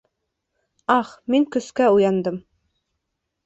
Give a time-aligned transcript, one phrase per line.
[0.95, 2.43] Ах, мин көскә уяндым...